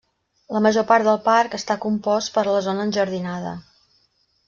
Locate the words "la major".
0.55-0.85